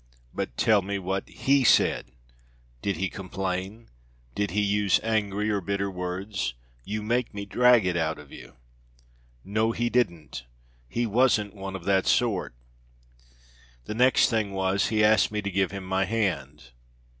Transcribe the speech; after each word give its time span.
But 0.33 0.57
tell 0.57 0.81
me 0.81 0.97
what 0.97 1.29
he 1.29 1.63
said. 1.63 2.11
Did 2.81 2.97
he 2.97 3.07
complain? 3.07 3.87
did 4.33 4.49
he 4.49 4.63
use 4.63 4.99
angry 5.03 5.51
or 5.51 5.61
bitter 5.61 5.91
words? 5.91 6.55
you 6.83 7.03
make 7.03 7.35
me 7.35 7.45
drag 7.45 7.85
it 7.85 7.95
out 7.95 8.17
of 8.17 8.31
you." 8.31 8.55
"No! 9.43 9.73
he 9.73 9.91
didn't! 9.91 10.47
He 10.89 11.05
wasn't 11.05 11.53
one 11.53 11.75
of 11.75 11.83
that 11.85 12.07
sort! 12.07 12.55
The 13.85 13.93
next 13.93 14.27
thing 14.31 14.53
was, 14.53 14.87
he 14.87 15.03
asked 15.03 15.29
me 15.31 15.39
to 15.43 15.51
give 15.51 15.69
him 15.69 15.85
my 15.85 16.05
hand. 16.05 16.71